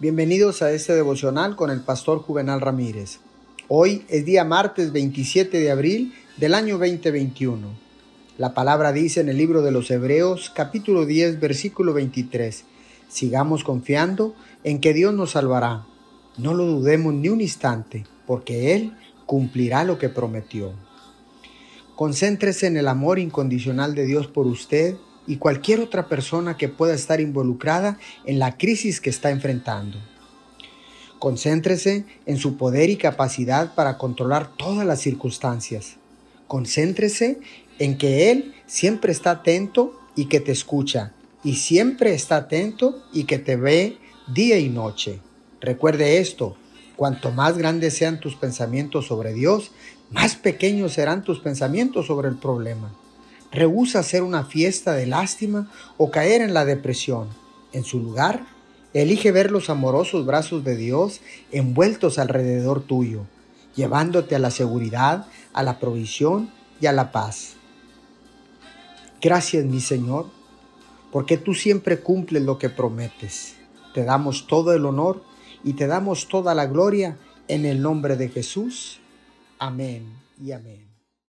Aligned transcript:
Bienvenidos 0.00 0.62
a 0.62 0.72
este 0.72 0.94
devocional 0.94 1.56
con 1.56 1.68
el 1.68 1.82
pastor 1.82 2.20
Juvenal 2.20 2.62
Ramírez. 2.62 3.18
Hoy 3.68 4.06
es 4.08 4.24
día 4.24 4.44
martes 4.44 4.92
27 4.92 5.60
de 5.60 5.70
abril 5.70 6.14
del 6.38 6.54
año 6.54 6.78
2021. 6.78 7.68
La 8.38 8.54
palabra 8.54 8.92
dice 8.92 9.20
en 9.20 9.28
el 9.28 9.36
libro 9.36 9.60
de 9.60 9.72
los 9.72 9.90
Hebreos 9.90 10.50
capítulo 10.56 11.04
10 11.04 11.38
versículo 11.38 11.92
23. 11.92 12.64
Sigamos 13.10 13.62
confiando 13.62 14.34
en 14.64 14.80
que 14.80 14.94
Dios 14.94 15.12
nos 15.12 15.32
salvará. 15.32 15.84
No 16.38 16.54
lo 16.54 16.64
dudemos 16.64 17.12
ni 17.12 17.28
un 17.28 17.42
instante, 17.42 18.06
porque 18.26 18.74
Él 18.74 18.94
cumplirá 19.26 19.84
lo 19.84 19.98
que 19.98 20.08
prometió. 20.08 20.72
Concéntrese 21.94 22.68
en 22.68 22.78
el 22.78 22.88
amor 22.88 23.18
incondicional 23.18 23.94
de 23.94 24.06
Dios 24.06 24.28
por 24.28 24.46
usted 24.46 24.96
y 25.26 25.36
cualquier 25.36 25.80
otra 25.80 26.08
persona 26.08 26.56
que 26.56 26.68
pueda 26.68 26.94
estar 26.94 27.20
involucrada 27.20 27.98
en 28.24 28.38
la 28.38 28.56
crisis 28.56 29.00
que 29.00 29.10
está 29.10 29.30
enfrentando. 29.30 29.98
Concéntrese 31.18 32.06
en 32.26 32.38
su 32.38 32.56
poder 32.56 32.88
y 32.88 32.96
capacidad 32.96 33.74
para 33.74 33.98
controlar 33.98 34.56
todas 34.56 34.86
las 34.86 35.00
circunstancias. 35.00 35.96
Concéntrese 36.48 37.40
en 37.78 37.98
que 37.98 38.30
Él 38.30 38.54
siempre 38.66 39.12
está 39.12 39.32
atento 39.32 40.00
y 40.16 40.26
que 40.26 40.40
te 40.40 40.52
escucha, 40.52 41.12
y 41.44 41.56
siempre 41.56 42.14
está 42.14 42.36
atento 42.36 43.02
y 43.12 43.24
que 43.24 43.38
te 43.38 43.56
ve 43.56 43.98
día 44.28 44.58
y 44.58 44.68
noche. 44.68 45.20
Recuerde 45.60 46.18
esto, 46.18 46.56
cuanto 46.96 47.30
más 47.30 47.56
grandes 47.56 47.96
sean 47.96 48.20
tus 48.20 48.34
pensamientos 48.34 49.06
sobre 49.06 49.32
Dios, 49.32 49.72
más 50.10 50.36
pequeños 50.36 50.92
serán 50.92 51.22
tus 51.22 51.40
pensamientos 51.40 52.06
sobre 52.06 52.28
el 52.28 52.36
problema. 52.36 52.92
Rehúsa 53.52 53.98
hacer 54.00 54.22
una 54.22 54.44
fiesta 54.44 54.92
de 54.92 55.06
lástima 55.06 55.70
o 55.96 56.10
caer 56.10 56.40
en 56.40 56.54
la 56.54 56.64
depresión. 56.64 57.28
En 57.72 57.84
su 57.84 58.00
lugar, 58.00 58.46
elige 58.94 59.32
ver 59.32 59.50
los 59.50 59.70
amorosos 59.70 60.26
brazos 60.26 60.64
de 60.64 60.76
Dios 60.76 61.20
envueltos 61.50 62.18
alrededor 62.18 62.82
tuyo, 62.82 63.26
llevándote 63.74 64.36
a 64.36 64.38
la 64.38 64.50
seguridad, 64.50 65.26
a 65.52 65.62
la 65.62 65.78
provisión 65.78 66.50
y 66.80 66.86
a 66.86 66.92
la 66.92 67.12
paz. 67.12 67.54
Gracias, 69.20 69.64
mi 69.64 69.80
Señor, 69.80 70.26
porque 71.12 71.36
tú 71.36 71.54
siempre 71.54 72.00
cumples 72.00 72.42
lo 72.42 72.58
que 72.58 72.70
prometes. 72.70 73.56
Te 73.94 74.04
damos 74.04 74.46
todo 74.46 74.72
el 74.72 74.86
honor 74.86 75.22
y 75.64 75.74
te 75.74 75.86
damos 75.86 76.28
toda 76.28 76.54
la 76.54 76.66
gloria 76.66 77.18
en 77.48 77.66
el 77.66 77.82
nombre 77.82 78.16
de 78.16 78.28
Jesús. 78.28 79.00
Amén 79.58 80.06
y 80.42 80.52
amén. 80.52 80.99